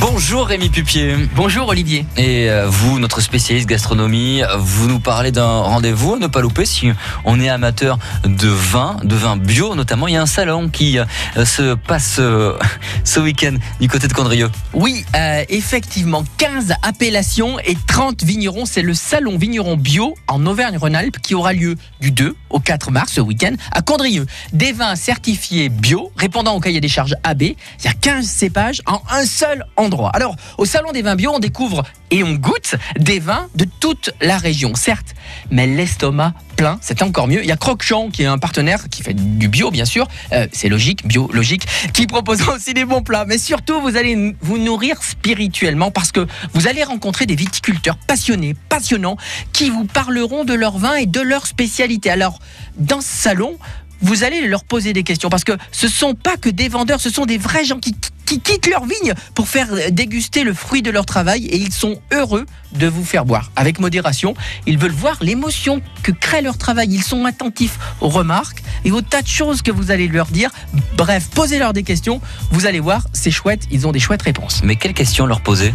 Bonjour 0.00 0.46
Rémi 0.46 0.68
Pupier. 0.68 1.14
Bonjour 1.34 1.68
Olivier. 1.68 2.04
Et 2.18 2.50
euh, 2.50 2.66
vous, 2.68 2.98
notre 2.98 3.20
spécialiste 3.22 3.66
gastronomie, 3.66 4.42
vous 4.58 4.88
nous 4.88 5.00
parlez 5.00 5.32
d'un 5.32 5.60
rendez-vous 5.60 6.14
à 6.14 6.18
ne 6.18 6.26
pas 6.26 6.42
louper 6.42 6.66
si 6.66 6.90
on 7.24 7.40
est 7.40 7.48
amateur 7.48 7.98
de 8.24 8.48
vin, 8.48 8.98
de 9.04 9.14
vin 9.14 9.36
bio 9.36 9.74
notamment. 9.74 10.06
Il 10.06 10.14
y 10.14 10.16
a 10.16 10.22
un 10.22 10.26
salon 10.26 10.68
qui 10.68 10.98
euh, 10.98 11.44
se 11.44 11.74
passe 11.74 12.16
euh, 12.18 12.58
ce 13.04 13.20
week-end 13.20 13.54
du 13.80 13.88
côté 13.88 14.08
de 14.08 14.12
Condrieu. 14.12 14.50
Oui, 14.74 15.04
effectivement, 15.48 16.24
15 16.38 16.74
appellations 16.82 17.58
et 17.60 17.76
30 17.86 18.22
vignerons. 18.22 18.66
C'est 18.66 18.82
le 18.82 18.94
salon 18.94 19.38
vigneron 19.38 19.76
bio 19.76 20.14
en 20.28 20.44
Auvergne-Rhône-Alpes 20.44 21.18
qui 21.22 21.34
aura 21.34 21.52
lieu 21.52 21.76
du 22.00 22.10
2 22.10 22.36
au 22.50 22.60
4 22.60 22.90
mars 22.90 23.12
ce 23.12 23.20
week-end 23.20 23.54
à 23.72 23.80
Condrieu. 23.80 24.26
Des 24.52 24.72
vins 24.72 24.96
certifiés 24.96 25.68
bio 25.70 26.12
répondant 26.16 26.54
au 26.54 26.60
cahier 26.60 26.80
des 26.80 26.88
charges 26.88 27.14
AB. 27.22 27.42
Il 27.42 27.56
y 27.84 27.88
a 27.88 27.92
15 27.92 28.26
cépages 28.26 28.82
en 28.86 29.00
un 29.10 29.24
seul 29.24 29.64
endroit. 29.76 29.85
Alors, 30.12 30.36
au 30.58 30.64
Salon 30.64 30.92
des 30.92 31.02
vins 31.02 31.16
bio, 31.16 31.32
on 31.34 31.38
découvre 31.38 31.84
et 32.10 32.22
on 32.22 32.34
goûte 32.34 32.76
des 32.98 33.18
vins 33.18 33.48
de 33.54 33.66
toute 33.80 34.10
la 34.20 34.36
région, 34.38 34.74
certes, 34.74 35.14
mais 35.50 35.66
l'estomac 35.66 36.34
plein, 36.56 36.78
c'est 36.80 37.02
encore 37.02 37.28
mieux. 37.28 37.42
Il 37.42 37.46
y 37.46 37.52
a 37.52 37.56
Croque-Champ 37.56 38.08
qui 38.10 38.22
est 38.22 38.26
un 38.26 38.38
partenaire 38.38 38.88
qui 38.88 39.02
fait 39.02 39.14
du 39.14 39.48
bio, 39.48 39.70
bien 39.70 39.84
sûr, 39.84 40.08
euh, 40.32 40.46
c'est 40.52 40.68
logique, 40.68 41.06
bio, 41.06 41.30
logique, 41.32 41.66
qui 41.92 42.06
propose 42.06 42.48
aussi 42.54 42.74
des 42.74 42.84
bons 42.84 43.02
plats. 43.02 43.24
Mais 43.26 43.38
surtout, 43.38 43.80
vous 43.80 43.96
allez 43.96 44.34
vous 44.40 44.58
nourrir 44.58 45.02
spirituellement 45.02 45.90
parce 45.90 46.12
que 46.12 46.26
vous 46.54 46.66
allez 46.66 46.82
rencontrer 46.82 47.26
des 47.26 47.36
viticulteurs 47.36 47.98
passionnés, 47.98 48.54
passionnants, 48.68 49.16
qui 49.52 49.70
vous 49.70 49.84
parleront 49.84 50.44
de 50.44 50.54
leur 50.54 50.78
vin 50.78 50.94
et 50.94 51.06
de 51.06 51.20
leur 51.20 51.46
spécialité. 51.46 52.10
Alors, 52.10 52.38
dans 52.78 53.00
ce 53.00 53.08
salon, 53.08 53.58
vous 54.00 54.24
allez 54.24 54.46
leur 54.46 54.64
poser 54.64 54.92
des 54.92 55.02
questions 55.02 55.28
parce 55.28 55.44
que 55.44 55.56
ce 55.72 55.88
sont 55.88 56.14
pas 56.14 56.36
que 56.36 56.48
des 56.48 56.68
vendeurs, 56.68 57.00
ce 57.00 57.10
sont 57.10 57.26
des 57.26 57.38
vrais 57.38 57.64
gens 57.64 57.78
qui, 57.78 57.94
quittent 58.26 58.66
leur 58.66 58.84
vigne 58.84 59.14
pour 59.34 59.48
faire 59.48 59.68
déguster 59.90 60.44
le 60.44 60.52
fruit 60.52 60.82
de 60.82 60.90
leur 60.90 61.06
travail 61.06 61.46
et 61.46 61.56
ils 61.56 61.72
sont 61.72 62.00
heureux 62.12 62.46
de 62.72 62.86
vous 62.86 63.04
faire 63.04 63.24
boire 63.24 63.50
avec 63.56 63.80
modération. 63.80 64.34
Ils 64.66 64.78
veulent 64.78 64.90
voir 64.90 65.16
l'émotion 65.20 65.80
que 66.02 66.12
crée 66.12 66.42
leur 66.42 66.58
travail. 66.58 66.88
Ils 66.90 67.02
sont 67.02 67.24
attentifs 67.24 67.78
aux 68.00 68.08
remarques 68.08 68.62
et 68.84 68.92
aux 68.92 69.02
tas 69.02 69.22
de 69.22 69.28
choses 69.28 69.62
que 69.62 69.70
vous 69.70 69.90
allez 69.90 70.08
leur 70.08 70.26
dire. 70.26 70.50
Bref, 70.96 71.28
posez-leur 71.34 71.72
des 71.72 71.82
questions. 71.82 72.20
Vous 72.50 72.66
allez 72.66 72.80
voir, 72.80 73.06
c'est 73.12 73.30
chouette. 73.30 73.62
Ils 73.70 73.86
ont 73.86 73.92
des 73.92 74.00
chouettes 74.00 74.22
réponses. 74.22 74.62
Mais 74.62 74.76
quelles 74.76 74.94
questions 74.94 75.26
leur 75.26 75.40
poser? 75.40 75.72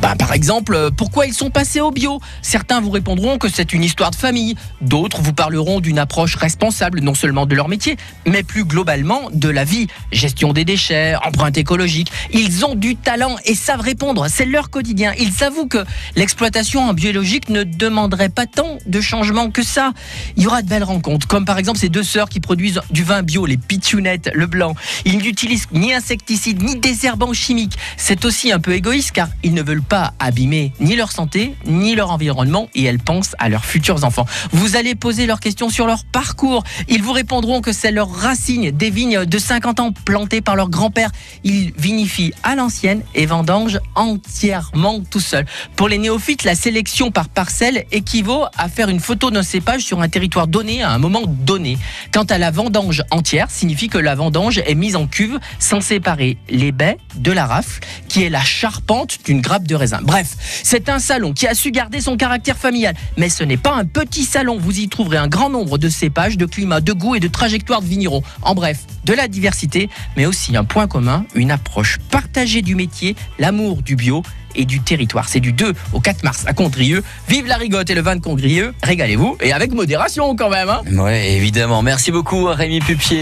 Bah, 0.00 0.14
par 0.18 0.32
exemple, 0.32 0.74
euh, 0.74 0.90
pourquoi 0.90 1.26
ils 1.26 1.34
sont 1.34 1.50
passés 1.50 1.80
au 1.80 1.90
bio? 1.90 2.20
Certains 2.40 2.80
vous 2.80 2.90
répondront 2.90 3.36
que 3.36 3.48
c'est 3.48 3.74
une 3.74 3.84
histoire 3.84 4.10
de 4.10 4.16
famille, 4.16 4.54
d'autres 4.80 5.20
vous 5.20 5.34
parleront 5.34 5.80
d'une 5.80 5.98
approche 5.98 6.36
responsable 6.36 7.00
non 7.00 7.14
seulement 7.14 7.44
de 7.44 7.54
leur 7.54 7.68
métier, 7.68 7.98
mais 8.26 8.42
plus 8.42 8.64
globalement 8.64 9.28
de 9.32 9.50
la 9.50 9.64
vie, 9.64 9.88
gestion 10.10 10.54
des 10.54 10.64
déchets, 10.64 11.16
empreinte 11.16 11.58
écologique. 11.58 12.10
Ils 12.32 12.64
ont 12.64 12.74
du 12.74 12.96
talent 12.96 13.36
et 13.44 13.54
savent 13.54 13.80
répondre, 13.80 14.26
c'est 14.28 14.46
leur 14.46 14.70
quotidien. 14.70 15.12
Ils 15.18 15.44
avouent 15.44 15.68
que 15.68 15.84
l'exploitation 16.16 16.88
en 16.88 16.94
biologique 16.94 17.48
ne 17.50 17.62
demanderait 17.62 18.30
pas 18.30 18.46
tant 18.46 18.78
de 18.86 19.00
changements 19.02 19.50
que 19.50 19.62
ça. 19.62 19.92
Il 20.36 20.42
y 20.42 20.46
aura 20.46 20.62
de 20.62 20.68
belles 20.68 20.84
rencontres, 20.84 21.26
comme 21.26 21.44
par 21.44 21.58
exemple 21.58 21.78
ces 21.78 21.90
deux 21.90 22.02
sœurs 22.02 22.30
qui 22.30 22.40
produisent 22.40 22.80
du 22.90 23.04
vin 23.04 23.22
bio, 23.22 23.44
les 23.44 23.58
pitchounettes, 23.58 24.30
le 24.34 24.46
blanc. 24.46 24.74
Ils 25.04 25.18
n'utilisent 25.18 25.68
ni 25.72 25.92
insecticides 25.92 26.62
ni 26.62 26.76
désherbants 26.76 27.34
chimiques. 27.34 27.76
C'est 27.98 28.24
aussi 28.24 28.50
un 28.50 28.60
peu 28.60 28.72
égoïste 28.72 29.12
car 29.12 29.28
ils 29.42 29.52
ne 29.52 29.62
veulent 29.62 29.69
pas 29.78 30.14
abîmer 30.18 30.72
ni 30.80 30.96
leur 30.96 31.12
santé, 31.12 31.54
ni 31.66 31.94
leur 31.94 32.10
environnement, 32.10 32.68
et 32.74 32.84
elles 32.84 32.98
pensent 32.98 33.34
à 33.38 33.48
leurs 33.48 33.64
futurs 33.64 34.04
enfants. 34.04 34.26
Vous 34.52 34.76
allez 34.76 34.94
poser 34.94 35.26
leurs 35.26 35.40
questions 35.40 35.70
sur 35.70 35.86
leur 35.86 36.04
parcours. 36.04 36.64
Ils 36.88 37.02
vous 37.02 37.12
répondront 37.12 37.60
que 37.60 37.72
c'est 37.72 37.92
leur 37.92 38.10
racine 38.10 38.70
des 38.70 38.90
vignes 38.90 39.24
de 39.24 39.38
50 39.38 39.80
ans 39.80 39.92
plantées 39.92 40.40
par 40.40 40.56
leur 40.56 40.68
grand-père. 40.68 41.10
Ils 41.44 41.72
vinifient 41.76 42.32
à 42.42 42.54
l'ancienne 42.54 43.02
et 43.14 43.26
vendangent 43.26 43.80
entièrement 43.94 45.00
tout 45.08 45.20
seul. 45.20 45.46
Pour 45.76 45.88
les 45.88 45.98
néophytes, 45.98 46.44
la 46.44 46.54
sélection 46.54 47.10
par 47.10 47.28
parcelle 47.28 47.84
équivaut 47.92 48.44
à 48.56 48.68
faire 48.68 48.88
une 48.88 49.00
photo 49.00 49.30
d'un 49.30 49.42
cépage 49.42 49.82
sur 49.82 50.00
un 50.00 50.08
territoire 50.08 50.46
donné 50.46 50.82
à 50.82 50.90
un 50.90 50.98
moment 50.98 51.22
donné. 51.26 51.78
Quant 52.12 52.24
à 52.24 52.38
la 52.38 52.50
vendange 52.50 53.02
entière, 53.10 53.50
signifie 53.50 53.88
que 53.88 53.98
la 53.98 54.14
vendange 54.14 54.58
est 54.58 54.74
mise 54.74 54.96
en 54.96 55.06
cuve 55.06 55.38
sans 55.58 55.80
séparer 55.80 56.38
les 56.48 56.72
baies 56.72 56.96
de 57.16 57.32
la 57.32 57.46
rafle, 57.46 57.80
qui 58.08 58.22
est 58.24 58.30
la 58.30 58.42
charpente 58.42 59.18
d'une 59.24 59.40
grappe 59.40 59.59
de 59.62 59.80
Bref, 60.02 60.36
c'est 60.62 60.88
un 60.88 60.98
salon 60.98 61.32
qui 61.32 61.46
a 61.46 61.54
su 61.54 61.70
garder 61.70 62.00
son 62.00 62.16
caractère 62.16 62.56
familial. 62.56 62.94
Mais 63.16 63.28
ce 63.28 63.44
n'est 63.44 63.56
pas 63.56 63.74
un 63.74 63.84
petit 63.84 64.24
salon. 64.24 64.58
Vous 64.58 64.78
y 64.78 64.88
trouverez 64.88 65.16
un 65.16 65.28
grand 65.28 65.50
nombre 65.50 65.78
de 65.78 65.88
cépages, 65.88 66.36
de 66.36 66.46
climats, 66.46 66.80
de 66.80 66.92
goûts 66.92 67.14
et 67.14 67.20
de 67.20 67.28
trajectoires 67.28 67.82
de 67.82 67.86
vignerons. 67.86 68.22
En 68.42 68.54
bref, 68.54 68.80
de 69.04 69.12
la 69.12 69.28
diversité, 69.28 69.88
mais 70.16 70.26
aussi 70.26 70.56
un 70.56 70.64
point 70.64 70.86
commun, 70.86 71.24
une 71.34 71.50
approche 71.50 71.98
partagée 72.10 72.62
du 72.62 72.74
métier, 72.74 73.16
l'amour 73.38 73.82
du 73.82 73.96
bio 73.96 74.22
et 74.54 74.64
du 74.64 74.80
territoire. 74.80 75.28
C'est 75.28 75.40
du 75.40 75.52
2 75.52 75.74
au 75.92 76.00
4 76.00 76.24
mars 76.24 76.44
à 76.46 76.52
Condrieu. 76.52 77.02
Vive 77.28 77.46
la 77.46 77.56
rigotte 77.56 77.90
et 77.90 77.94
le 77.94 78.02
vin 78.02 78.16
de 78.16 78.20
Condrieu. 78.20 78.74
Régalez-vous 78.82 79.36
et 79.40 79.52
avec 79.52 79.72
modération 79.72 80.34
quand 80.36 80.50
même. 80.50 80.68
Hein 80.68 80.82
ouais, 80.92 81.32
évidemment. 81.32 81.82
Merci 81.82 82.10
beaucoup 82.10 82.44
Rémi 82.44 82.80
Pupier. 82.80 83.18